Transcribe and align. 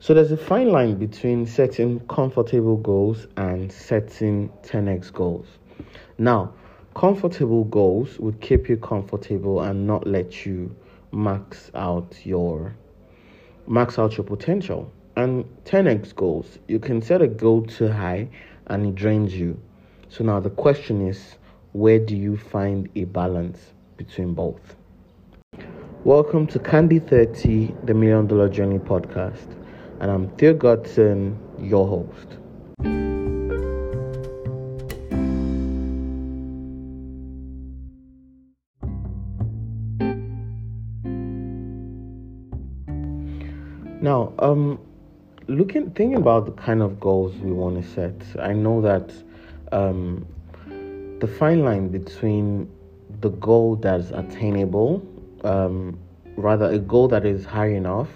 So 0.00 0.12
there's 0.12 0.32
a 0.32 0.36
fine 0.36 0.70
line 0.70 0.96
between 0.96 1.46
setting 1.46 2.00
comfortable 2.08 2.76
goals 2.76 3.28
and 3.36 3.72
setting 3.72 4.50
10x 4.62 5.12
goals. 5.12 5.46
Now, 6.18 6.52
comfortable 6.94 7.64
goals 7.64 8.18
would 8.18 8.40
keep 8.40 8.68
you 8.68 8.76
comfortable 8.76 9.62
and 9.62 9.86
not 9.86 10.06
let 10.06 10.44
you 10.44 10.74
max 11.12 11.70
out 11.74 12.26
your 12.26 12.74
max 13.66 13.98
out 13.98 14.16
your 14.16 14.24
potential. 14.24 14.92
And 15.16 15.44
10x 15.64 16.14
goals, 16.14 16.58
you 16.66 16.80
can 16.80 17.00
set 17.00 17.22
a 17.22 17.28
goal 17.28 17.62
too 17.62 17.88
high 17.88 18.28
and 18.66 18.86
it 18.86 18.94
drains 18.96 19.34
you. 19.34 19.58
So 20.08 20.24
now 20.24 20.40
the 20.40 20.50
question 20.50 21.06
is, 21.06 21.36
where 21.72 22.00
do 22.00 22.16
you 22.16 22.36
find 22.36 22.88
a 22.96 23.04
balance 23.04 23.72
between 23.96 24.34
both? 24.34 24.74
Welcome 26.02 26.48
to 26.48 26.58
Candid 26.58 27.08
30, 27.08 27.74
the 27.84 27.94
Million 27.94 28.26
Dollar 28.26 28.48
Journey 28.48 28.80
podcast. 28.80 29.63
And 30.04 30.12
I'm 30.12 30.28
Theo 30.36 30.52
Godson, 30.52 31.38
your 31.58 31.88
host. 31.88 32.36
Now, 44.02 44.34
um, 44.40 44.78
looking 45.48 45.90
thinking 45.92 46.16
about 46.16 46.44
the 46.44 46.52
kind 46.52 46.82
of 46.82 47.00
goals 47.00 47.34
we 47.36 47.50
want 47.52 47.82
to 47.82 47.90
set, 47.90 48.42
I 48.42 48.52
know 48.52 48.82
that 48.82 49.10
um, 49.72 50.26
the 51.20 51.26
fine 51.26 51.64
line 51.64 51.88
between 51.88 52.70
the 53.22 53.30
goal 53.30 53.76
that's 53.76 54.10
attainable, 54.10 55.02
um, 55.44 55.98
rather 56.36 56.66
a 56.66 56.78
goal 56.78 57.08
that 57.08 57.24
is 57.24 57.46
high 57.46 57.70
enough 57.70 58.10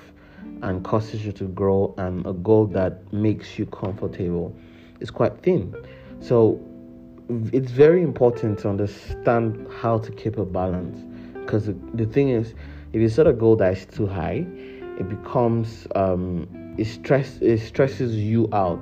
and 0.62 0.84
causes 0.84 1.24
you 1.24 1.32
to 1.32 1.44
grow, 1.44 1.94
and 1.98 2.26
a 2.26 2.32
goal 2.32 2.66
that 2.66 3.12
makes 3.12 3.58
you 3.58 3.66
comfortable, 3.66 4.54
is 5.00 5.10
quite 5.10 5.38
thin. 5.42 5.74
So 6.20 6.60
it's 7.52 7.70
very 7.70 8.02
important 8.02 8.58
to 8.60 8.68
understand 8.68 9.66
how 9.80 9.98
to 9.98 10.10
keep 10.12 10.38
a 10.38 10.44
balance, 10.44 10.98
because 11.34 11.70
the, 11.94 12.06
thing 12.06 12.30
is, 12.30 12.54
if 12.92 13.00
you 13.00 13.08
set 13.08 13.26
a 13.26 13.32
goal 13.32 13.56
that 13.56 13.76
is 13.76 13.86
too 13.86 14.06
high 14.06 14.46
it 14.98 15.08
becomes 15.08 15.86
um, 15.94 16.48
it 16.76 16.86
stress 16.86 17.38
it 17.40 17.58
stresses 17.58 18.16
you 18.16 18.48
out 18.52 18.80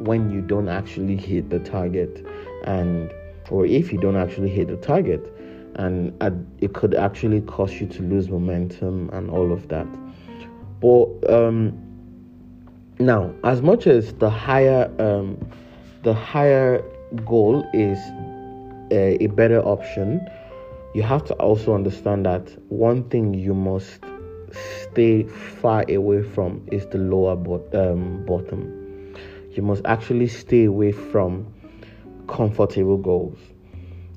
when 0.00 0.30
you 0.30 0.42
don't 0.42 0.68
actually 0.68 1.16
hit 1.16 1.48
the 1.48 1.58
target 1.60 2.24
and 2.64 3.10
or 3.50 3.64
if 3.64 3.92
you 3.92 3.98
don't 3.98 4.16
actually 4.16 4.50
hit 4.50 4.68
the 4.68 4.76
target 4.76 5.20
and 5.76 6.14
it 6.60 6.74
could 6.74 6.94
actually 6.94 7.40
cause 7.42 7.72
you 7.80 7.86
to 7.86 8.02
lose 8.02 8.28
momentum 8.28 9.08
and 9.12 9.30
all 9.30 9.52
of 9.52 9.68
that 9.68 9.86
but 10.84 11.32
um, 11.32 11.72
now 12.98 13.34
as 13.42 13.62
much 13.62 13.86
as 13.86 14.12
the 14.14 14.28
higher 14.28 14.82
um, 14.98 15.38
the 16.02 16.12
higher 16.12 16.82
goal 17.24 17.64
is 17.72 17.98
a, 18.90 19.16
a 19.24 19.26
better 19.28 19.60
option 19.62 20.20
you 20.94 21.02
have 21.02 21.24
to 21.24 21.34
also 21.34 21.74
understand 21.74 22.24
that 22.26 22.48
one 22.68 23.08
thing 23.08 23.34
you 23.34 23.54
must 23.54 23.98
stay 24.82 25.24
far 25.24 25.84
away 25.90 26.22
from 26.22 26.66
is 26.70 26.86
the 26.86 26.98
lower 26.98 27.32
um, 27.74 28.24
bottom. 28.26 29.14
You 29.52 29.62
must 29.62 29.84
actually 29.84 30.28
stay 30.28 30.64
away 30.64 30.92
from 30.92 31.52
comfortable 32.28 32.96
goals. 32.96 33.38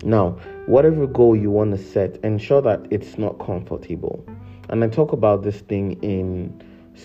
Now, 0.04 0.38
whatever 0.68 1.08
goal 1.08 1.36
you 1.36 1.50
want 1.50 1.72
to 1.76 1.84
set, 1.84 2.18
ensure 2.24 2.62
that 2.62 2.86
it's 2.92 3.18
not 3.18 3.40
comfortable. 3.40 4.24
And 4.70 4.84
I 4.84 4.88
talk 4.88 5.14
about 5.14 5.44
this 5.44 5.60
thing 5.62 6.02
in 6.04 6.62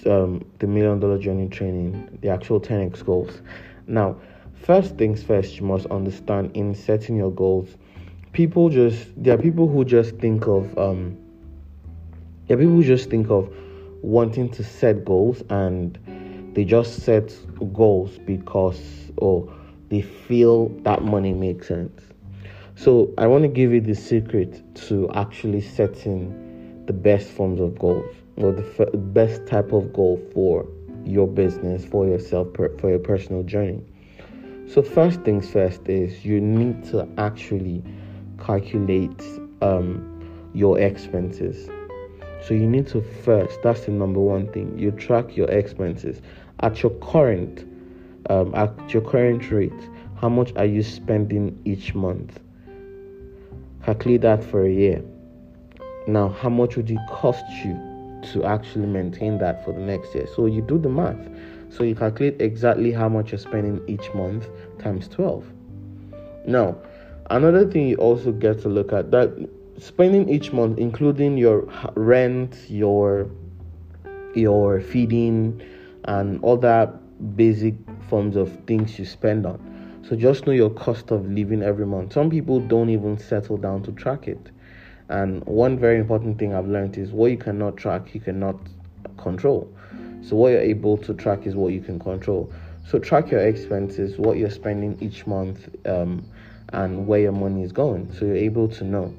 um, 0.06 0.44
the 0.58 0.66
Million 0.66 1.00
Dollar 1.00 1.18
Journey 1.18 1.48
training, 1.48 2.18
the 2.20 2.28
actual 2.28 2.60
10x 2.60 3.04
goals. 3.04 3.42
Now, 3.86 4.16
first 4.54 4.96
things 4.96 5.22
first, 5.22 5.56
you 5.56 5.66
must 5.66 5.86
understand 5.86 6.50
in 6.56 6.74
setting 6.74 7.16
your 7.16 7.30
goals, 7.30 7.76
people 8.32 8.68
just, 8.68 9.08
there 9.16 9.34
are 9.34 9.42
people 9.42 9.68
who 9.68 9.84
just 9.84 10.16
think 10.16 10.46
of, 10.46 10.76
um, 10.78 11.16
there 12.46 12.56
are 12.56 12.60
people 12.60 12.74
who 12.74 12.84
just 12.84 13.10
think 13.10 13.30
of 13.30 13.54
wanting 14.02 14.48
to 14.50 14.64
set 14.64 15.04
goals 15.04 15.42
and 15.48 15.98
they 16.54 16.64
just 16.64 17.02
set 17.02 17.34
goals 17.72 18.18
because 18.18 18.80
oh 19.22 19.50
they 19.88 20.02
feel 20.02 20.68
that 20.80 21.02
money 21.02 21.32
makes 21.32 21.68
sense. 21.68 22.02
So 22.74 23.12
I 23.18 23.26
want 23.26 23.42
to 23.42 23.48
give 23.48 23.72
you 23.72 23.80
the 23.80 23.94
secret 23.94 24.62
to 24.88 25.08
actually 25.12 25.60
setting 25.60 26.51
the 26.86 26.92
best 26.92 27.28
forms 27.28 27.60
of 27.60 27.78
goals 27.78 28.14
or 28.36 28.52
the 28.52 28.66
f- 28.78 28.88
best 28.92 29.46
type 29.46 29.72
of 29.72 29.92
goal 29.92 30.20
for 30.32 30.66
your 31.04 31.26
business, 31.26 31.84
for 31.84 32.06
yourself, 32.06 32.52
per- 32.52 32.76
for 32.78 32.90
your 32.90 32.98
personal 32.98 33.42
journey. 33.42 33.82
So 34.68 34.82
first 34.82 35.20
things 35.22 35.50
first 35.50 35.88
is 35.88 36.24
you 36.24 36.40
need 36.40 36.84
to 36.86 37.08
actually 37.18 37.82
calculate 38.38 39.22
um, 39.60 40.50
your 40.54 40.78
expenses. 40.78 41.68
So 42.46 42.54
you 42.54 42.66
need 42.66 42.86
to 42.88 43.02
first, 43.02 43.62
that's 43.62 43.84
the 43.84 43.92
number 43.92 44.20
one 44.20 44.50
thing. 44.52 44.76
You 44.78 44.90
track 44.92 45.36
your 45.36 45.48
expenses 45.48 46.20
at 46.60 46.82
your 46.82 46.90
current 47.00 47.66
um, 48.30 48.54
at 48.54 48.92
your 48.92 49.02
current 49.02 49.50
rate. 49.50 49.72
How 50.16 50.28
much 50.28 50.52
are 50.56 50.64
you 50.64 50.82
spending 50.82 51.60
each 51.64 51.94
month? 51.94 52.38
Calculate 53.84 54.20
that 54.22 54.44
for 54.44 54.64
a 54.64 54.70
year. 54.70 55.02
Now, 56.06 56.28
how 56.28 56.48
much 56.48 56.76
would 56.76 56.90
it 56.90 56.98
cost 57.08 57.44
you 57.64 57.74
to 58.32 58.44
actually 58.44 58.86
maintain 58.86 59.38
that 59.38 59.64
for 59.64 59.72
the 59.72 59.80
next 59.80 60.14
year? 60.14 60.26
So 60.34 60.46
you 60.46 60.62
do 60.62 60.78
the 60.78 60.88
math. 60.88 61.28
So 61.70 61.84
you 61.84 61.94
calculate 61.94 62.40
exactly 62.40 62.92
how 62.92 63.08
much 63.08 63.32
you're 63.32 63.38
spending 63.38 63.80
each 63.88 64.12
month 64.14 64.48
times 64.78 65.08
12. 65.08 65.44
Now, 66.46 66.76
another 67.30 67.66
thing 67.70 67.86
you 67.86 67.96
also 67.96 68.32
get 68.32 68.60
to 68.62 68.68
look 68.68 68.92
at 68.92 69.10
that 69.12 69.48
spending 69.78 70.28
each 70.28 70.52
month, 70.52 70.78
including 70.78 71.36
your 71.38 71.68
rent, 71.94 72.56
your 72.68 73.30
your 74.34 74.80
feeding, 74.80 75.62
and 76.04 76.42
other 76.44 76.92
basic 77.36 77.74
forms 78.08 78.36
of 78.36 78.50
things 78.66 78.98
you 78.98 79.04
spend 79.04 79.46
on. 79.46 79.58
So 80.08 80.16
just 80.16 80.46
know 80.46 80.52
your 80.52 80.70
cost 80.70 81.10
of 81.10 81.26
living 81.30 81.62
every 81.62 81.86
month. 81.86 82.12
Some 82.12 82.28
people 82.28 82.60
don't 82.60 82.90
even 82.90 83.18
settle 83.18 83.56
down 83.56 83.82
to 83.84 83.92
track 83.92 84.26
it. 84.26 84.50
And 85.12 85.44
one 85.44 85.78
very 85.78 85.98
important 85.98 86.38
thing 86.38 86.54
I've 86.54 86.66
learned 86.66 86.96
is 86.96 87.10
what 87.10 87.30
you 87.30 87.36
cannot 87.36 87.76
track, 87.76 88.14
you 88.14 88.20
cannot 88.20 88.56
control. 89.18 89.70
So 90.22 90.36
what 90.36 90.52
you're 90.52 90.62
able 90.62 90.96
to 90.96 91.12
track 91.12 91.46
is 91.46 91.54
what 91.54 91.74
you 91.74 91.82
can 91.82 91.98
control. 91.98 92.50
So 92.88 92.98
track 92.98 93.30
your 93.30 93.40
expenses, 93.40 94.16
what 94.16 94.38
you're 94.38 94.48
spending 94.50 94.96
each 95.02 95.26
month, 95.26 95.68
um, 95.86 96.24
and 96.72 97.06
where 97.06 97.20
your 97.20 97.32
money 97.32 97.62
is 97.62 97.72
going. 97.72 98.10
So 98.14 98.24
you're 98.24 98.36
able 98.36 98.68
to 98.68 98.84
know. 98.84 99.14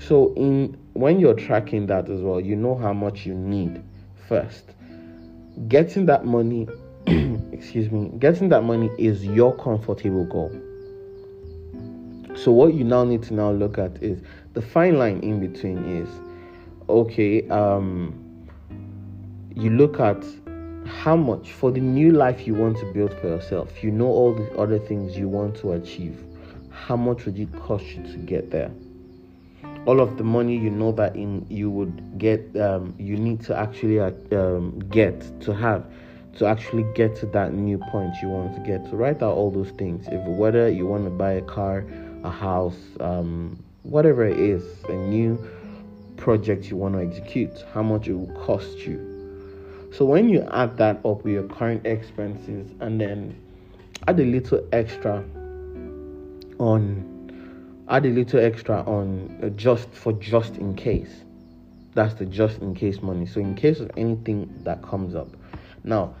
So 0.00 0.34
in 0.34 0.76
when 0.92 1.18
you're 1.18 1.32
tracking 1.32 1.86
that 1.86 2.10
as 2.10 2.20
well, 2.20 2.38
you 2.38 2.54
know 2.54 2.76
how 2.76 2.92
much 2.92 3.24
you 3.24 3.32
need 3.32 3.82
first. 4.28 4.64
Getting 5.66 6.04
that 6.06 6.26
money, 6.26 6.68
excuse 7.52 7.90
me, 7.90 8.10
getting 8.18 8.50
that 8.50 8.64
money 8.64 8.90
is 8.98 9.24
your 9.24 9.56
comfortable 9.56 10.26
goal. 10.26 10.52
So 12.42 12.50
what 12.50 12.74
you 12.74 12.82
now 12.82 13.04
need 13.04 13.22
to 13.24 13.34
now 13.34 13.52
look 13.52 13.78
at 13.78 14.02
is 14.02 14.20
the 14.54 14.62
fine 14.62 14.98
line 14.98 15.20
in 15.20 15.38
between 15.38 15.78
is 15.96 16.08
okay, 16.88 17.48
um 17.48 18.18
you 19.54 19.70
look 19.70 20.00
at 20.00 20.24
how 20.86 21.14
much 21.14 21.52
for 21.52 21.70
the 21.70 21.80
new 21.80 22.10
life 22.10 22.46
you 22.46 22.54
want 22.54 22.78
to 22.78 22.92
build 22.92 23.14
for 23.20 23.28
yourself. 23.28 23.84
You 23.84 23.92
know 23.92 24.06
all 24.06 24.34
the 24.34 24.50
other 24.58 24.78
things 24.78 25.16
you 25.16 25.28
want 25.28 25.54
to 25.58 25.72
achieve. 25.72 26.18
How 26.70 26.96
much 26.96 27.26
would 27.26 27.38
it 27.38 27.52
cost 27.60 27.84
you 27.84 28.02
to 28.02 28.16
get 28.18 28.50
there? 28.50 28.72
all 29.84 30.00
of 30.00 30.16
the 30.16 30.22
money 30.22 30.56
you 30.56 30.70
know 30.70 30.92
that 30.92 31.16
in 31.16 31.44
you 31.48 31.68
would 31.68 32.16
get 32.18 32.40
um, 32.60 32.94
you 32.98 33.16
need 33.16 33.40
to 33.40 33.56
actually 33.56 33.98
uh, 33.98 34.12
um, 34.30 34.78
get 34.90 35.40
to 35.40 35.52
have 35.52 35.84
to 36.36 36.46
actually 36.46 36.84
get 36.94 37.14
to 37.16 37.26
that 37.26 37.52
new 37.52 37.78
point 37.90 38.14
you 38.22 38.28
want 38.28 38.54
to 38.54 38.60
get 38.60 38.84
to 38.88 38.96
write 38.96 39.22
out 39.22 39.34
all 39.34 39.50
those 39.50 39.70
things 39.72 40.06
if 40.08 40.24
whether 40.26 40.68
you 40.68 40.86
want 40.86 41.04
to 41.04 41.10
buy 41.10 41.32
a 41.32 41.42
car 41.42 41.84
a 42.24 42.30
house 42.30 42.76
um, 43.00 43.62
whatever 43.82 44.26
it 44.26 44.38
is 44.38 44.64
a 44.88 44.92
new 44.92 45.38
project 46.16 46.66
you 46.66 46.76
want 46.76 46.94
to 46.94 47.00
execute 47.00 47.64
how 47.74 47.82
much 47.82 48.08
it 48.08 48.14
will 48.14 48.32
cost 48.44 48.78
you 48.78 49.88
so 49.92 50.04
when 50.04 50.28
you 50.28 50.46
add 50.52 50.76
that 50.78 50.96
up 51.04 51.24
with 51.24 51.34
your 51.34 51.48
current 51.48 51.84
expenses 51.86 52.70
and 52.80 53.00
then 53.00 53.38
add 54.08 54.18
a 54.18 54.24
little 54.24 54.66
extra 54.72 55.22
on 56.58 57.12
add 57.88 58.06
a 58.06 58.08
little 58.08 58.40
extra 58.40 58.82
on 58.84 59.38
uh, 59.42 59.48
just 59.50 59.88
for 59.90 60.12
just 60.14 60.56
in 60.56 60.74
case. 60.74 61.24
That's 61.94 62.14
the 62.14 62.24
just 62.24 62.58
in 62.62 62.74
case 62.74 63.02
money. 63.02 63.26
So 63.26 63.40
in 63.40 63.54
case 63.54 63.80
of 63.80 63.90
anything 63.96 64.50
that 64.64 64.82
comes 64.82 65.14
up. 65.14 65.28
Now, 65.84 66.14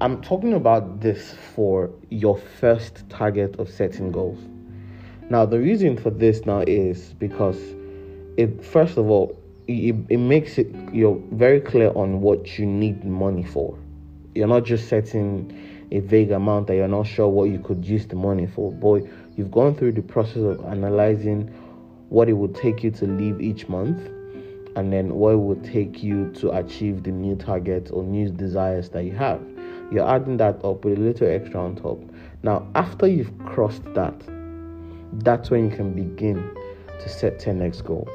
I'm 0.00 0.20
talking 0.20 0.52
about 0.52 1.00
this 1.00 1.34
for 1.54 1.90
your 2.10 2.38
first 2.60 3.08
target 3.08 3.58
of 3.58 3.70
setting 3.70 4.12
goals. 4.12 4.38
Now, 5.30 5.44
the 5.44 5.58
reason 5.58 5.96
for 5.96 6.10
this 6.10 6.46
now 6.46 6.60
is 6.66 7.12
because 7.18 7.58
it 8.38 8.64
first 8.64 8.96
of 8.96 9.10
all 9.10 9.36
it, 9.66 9.94
it 10.08 10.16
makes 10.16 10.56
it 10.56 10.68
you're 10.92 11.20
very 11.32 11.60
clear 11.60 11.90
on 11.94 12.20
what 12.22 12.58
you 12.58 12.64
need 12.64 13.04
money 13.04 13.44
for. 13.44 13.76
you're 14.34 14.48
not 14.48 14.64
just 14.64 14.88
setting 14.88 15.52
a 15.90 16.00
vague 16.00 16.30
amount 16.30 16.68
that 16.68 16.76
you're 16.76 16.88
not 16.88 17.06
sure 17.06 17.28
what 17.28 17.50
you 17.50 17.58
could 17.58 17.84
use 17.84 18.06
the 18.06 18.14
money 18.14 18.46
for. 18.46 18.70
Boy, 18.72 19.08
you've 19.36 19.50
gone 19.50 19.74
through 19.74 19.92
the 19.92 20.02
process 20.02 20.36
of 20.36 20.64
analyzing 20.66 21.48
what 22.08 22.28
it 22.28 22.34
would 22.34 22.54
take 22.54 22.82
you 22.82 22.90
to 22.92 23.06
leave 23.06 23.40
each 23.40 23.68
month 23.68 23.98
and 24.76 24.92
then 24.92 25.14
what 25.14 25.30
it 25.30 25.38
would 25.38 25.64
take 25.64 26.02
you 26.02 26.30
to 26.34 26.52
achieve 26.52 27.02
the 27.02 27.10
new 27.10 27.34
targets 27.36 27.90
or 27.90 28.02
new 28.04 28.30
desires 28.30 28.90
that 28.90 29.04
you 29.04 29.12
have. 29.12 29.40
You're 29.90 30.08
adding 30.08 30.36
that 30.36 30.64
up 30.64 30.84
with 30.84 30.98
a 30.98 31.00
little 31.00 31.28
extra 31.28 31.62
on 31.62 31.74
top. 31.74 31.98
Now, 32.42 32.66
after 32.74 33.06
you've 33.06 33.36
crossed 33.38 33.82
that, 33.94 34.14
that's 35.12 35.50
when 35.50 35.70
you 35.70 35.76
can 35.76 35.92
begin 35.92 36.36
to 37.00 37.08
set 37.08 37.38
10x 37.38 37.84
goals. 37.84 38.08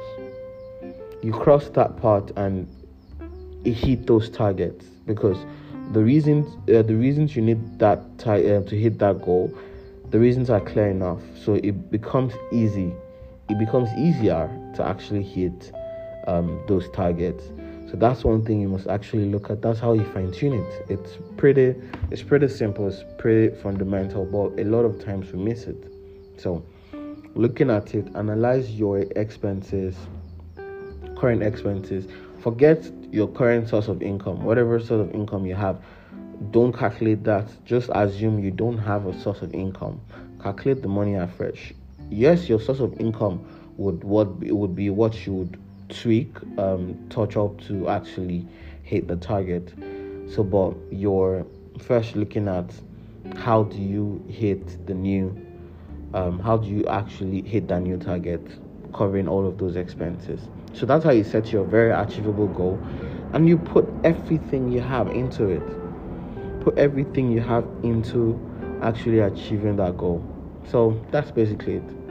You 1.22 1.32
cross 1.32 1.68
that 1.70 1.96
part 1.96 2.30
and 2.36 2.68
hit 3.64 4.06
those 4.06 4.28
targets 4.28 4.84
because 5.06 5.38
the 5.92 6.02
reasons 6.02 6.46
uh, 6.68 6.82
the 6.82 6.94
reasons 6.94 7.36
you 7.36 7.42
need 7.42 7.78
that 7.78 7.98
uh, 8.26 8.36
to 8.36 8.78
hit 8.78 8.98
that 8.98 9.22
goal 9.22 9.52
the 10.14 10.20
reasons 10.20 10.48
are 10.48 10.60
clear 10.60 10.90
enough. 10.90 11.18
So 11.34 11.54
it 11.54 11.90
becomes 11.90 12.34
easy. 12.52 12.94
It 13.48 13.58
becomes 13.58 13.88
easier 13.98 14.48
to 14.76 14.86
actually 14.86 15.24
hit 15.24 15.72
um, 16.28 16.62
those 16.68 16.88
targets. 16.90 17.50
So 17.90 17.96
that's 17.96 18.22
one 18.22 18.44
thing 18.44 18.60
you 18.60 18.68
must 18.68 18.86
actually 18.86 19.28
look 19.28 19.50
at. 19.50 19.60
That's 19.60 19.80
how 19.80 19.92
you 19.92 20.04
fine 20.04 20.30
tune 20.30 20.52
it. 20.52 20.84
It's 20.88 21.18
pretty 21.36 21.74
it's 22.12 22.22
pretty 22.22 22.46
simple. 22.46 22.86
It's 22.86 23.02
pretty 23.18 23.56
fundamental 23.56 24.24
but 24.24 24.60
a 24.60 24.64
lot 24.64 24.84
of 24.84 25.04
times 25.04 25.32
we 25.32 25.42
miss 25.42 25.64
it. 25.64 25.84
So 26.36 26.64
looking 27.34 27.70
at 27.70 27.94
it 27.94 28.06
analyze 28.14 28.70
your 28.70 29.00
expenses 29.16 29.96
current 31.16 31.42
expenses 31.42 32.06
forget 32.44 32.90
your 33.10 33.26
current 33.28 33.66
source 33.66 33.88
of 33.88 34.02
income, 34.02 34.44
whatever 34.44 34.78
source 34.78 35.08
of 35.08 35.14
income 35.14 35.46
you 35.46 35.54
have, 35.54 35.80
don't 36.50 36.76
calculate 36.76 37.24
that. 37.24 37.48
Just 37.64 37.88
assume 37.94 38.38
you 38.38 38.50
don't 38.50 38.76
have 38.76 39.06
a 39.06 39.18
source 39.18 39.40
of 39.40 39.54
income. 39.54 39.98
Calculate 40.42 40.82
the 40.82 40.88
money 40.88 41.14
afresh. 41.14 41.72
Yes, 42.10 42.46
your 42.46 42.60
source 42.60 42.80
of 42.80 43.00
income 43.00 43.42
would 43.78 44.04
what 44.04 44.28
would 44.40 44.76
be 44.76 44.90
what 44.90 45.26
you 45.26 45.32
would 45.32 45.58
tweak, 45.88 46.36
um, 46.58 46.98
touch 47.08 47.34
up 47.38 47.58
to 47.62 47.88
actually 47.88 48.46
hit 48.82 49.08
the 49.08 49.16
target. 49.16 49.72
So, 50.28 50.44
but 50.44 50.74
you're 50.90 51.46
first 51.80 52.14
looking 52.14 52.46
at 52.46 52.70
how 53.36 53.62
do 53.62 53.78
you 53.78 54.22
hit 54.28 54.86
the 54.86 54.92
new, 54.92 55.34
um, 56.14 56.38
how 56.38 56.56
do 56.56 56.68
you 56.68 56.86
actually 56.86 57.42
hit 57.42 57.68
that 57.68 57.82
new 57.82 57.98
target, 57.98 58.40
covering 58.94 59.28
all 59.28 59.46
of 59.46 59.58
those 59.58 59.76
expenses. 59.76 60.40
So 60.72 60.86
that's 60.86 61.04
how 61.04 61.10
you 61.10 61.24
set 61.24 61.52
your 61.52 61.64
very 61.64 61.90
achievable 61.90 62.46
goal 62.46 62.80
and 63.32 63.48
you 63.48 63.58
put 63.58 63.86
everything 64.04 64.70
you 64.70 64.80
have 64.80 65.08
into 65.08 65.48
it. 65.48 66.62
Put 66.62 66.78
everything 66.78 67.30
you 67.32 67.40
have 67.40 67.66
into 67.82 68.40
actually 68.80 69.18
achieving 69.18 69.76
that 69.76 69.98
goal. 69.98 70.24
So 70.70 71.04
that's 71.10 71.30
basically 71.32 71.74
it. 71.74 72.03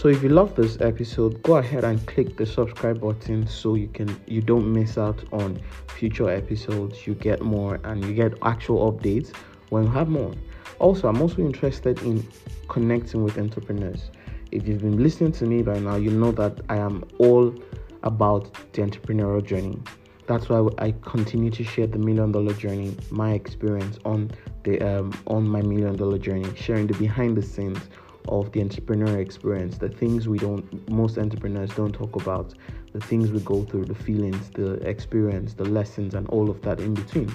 So 0.00 0.08
if 0.08 0.22
you 0.22 0.30
love 0.30 0.54
this 0.54 0.80
episode, 0.80 1.42
go 1.42 1.56
ahead 1.56 1.84
and 1.84 2.06
click 2.06 2.38
the 2.38 2.46
subscribe 2.46 3.02
button 3.02 3.46
so 3.46 3.74
you 3.74 3.88
can 3.88 4.18
you 4.26 4.40
don't 4.40 4.72
miss 4.72 4.96
out 4.96 5.22
on 5.30 5.60
future 5.88 6.30
episodes. 6.30 7.06
You 7.06 7.14
get 7.14 7.42
more 7.42 7.78
and 7.84 8.02
you 8.02 8.14
get 8.14 8.32
actual 8.40 8.90
updates 8.90 9.36
when 9.68 9.84
we 9.84 9.90
have 9.90 10.08
more. 10.08 10.32
Also, 10.78 11.06
I'm 11.06 11.20
also 11.20 11.42
interested 11.42 12.00
in 12.00 12.26
connecting 12.68 13.22
with 13.22 13.36
entrepreneurs. 13.36 14.10
If 14.52 14.66
you've 14.66 14.80
been 14.80 15.02
listening 15.02 15.32
to 15.32 15.44
me 15.44 15.60
by 15.60 15.78
now, 15.78 15.96
you 15.96 16.12
know 16.12 16.32
that 16.32 16.62
I 16.70 16.78
am 16.78 17.04
all 17.18 17.54
about 18.02 18.54
the 18.72 18.80
entrepreneurial 18.80 19.44
journey. 19.44 19.78
That's 20.26 20.48
why 20.48 20.66
I 20.78 20.94
continue 21.02 21.50
to 21.50 21.62
share 21.62 21.86
the 21.86 21.98
million 21.98 22.32
dollar 22.32 22.54
journey, 22.54 22.96
my 23.10 23.32
experience 23.32 23.98
on 24.06 24.30
the 24.62 24.80
um, 24.80 25.12
on 25.26 25.46
my 25.46 25.60
million 25.60 25.94
dollar 25.96 26.16
journey, 26.16 26.50
sharing 26.56 26.86
the 26.86 26.94
behind 26.94 27.36
the 27.36 27.42
scenes 27.42 27.80
of 28.28 28.52
the 28.52 28.60
entrepreneur 28.60 29.20
experience, 29.20 29.78
the 29.78 29.88
things 29.88 30.28
we 30.28 30.38
don't, 30.38 30.88
most 30.90 31.18
entrepreneurs 31.18 31.70
don't 31.70 31.92
talk 31.92 32.16
about, 32.20 32.54
the 32.92 33.00
things 33.00 33.30
we 33.32 33.40
go 33.40 33.64
through, 33.64 33.84
the 33.84 33.94
feelings, 33.94 34.50
the 34.50 34.74
experience, 34.88 35.54
the 35.54 35.64
lessons, 35.64 36.14
and 36.14 36.28
all 36.28 36.50
of 36.50 36.60
that 36.62 36.80
in 36.80 36.94
between. 36.94 37.32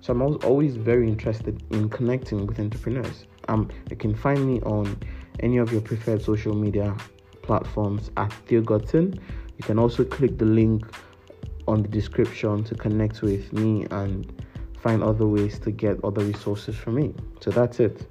So 0.00 0.12
I'm 0.12 0.22
always 0.22 0.76
very 0.76 1.08
interested 1.08 1.62
in 1.70 1.88
connecting 1.88 2.46
with 2.46 2.60
entrepreneurs. 2.60 3.26
Um, 3.48 3.70
you 3.90 3.96
can 3.96 4.14
find 4.14 4.46
me 4.46 4.60
on 4.62 4.98
any 5.40 5.58
of 5.58 5.72
your 5.72 5.80
preferred 5.80 6.22
social 6.22 6.54
media 6.54 6.94
platforms 7.42 8.10
at 8.16 8.32
Theo 8.46 8.60
Godson. 8.60 9.18
You 9.56 9.64
can 9.64 9.78
also 9.78 10.04
click 10.04 10.38
the 10.38 10.44
link 10.44 10.84
on 11.66 11.82
the 11.82 11.88
description 11.88 12.64
to 12.64 12.74
connect 12.74 13.22
with 13.22 13.52
me 13.52 13.86
and 13.90 14.42
find 14.78 15.02
other 15.02 15.26
ways 15.26 15.58
to 15.60 15.70
get 15.70 16.02
other 16.04 16.22
resources 16.22 16.76
from 16.76 16.96
me. 16.96 17.14
So 17.40 17.50
that's 17.50 17.80
it. 17.80 18.06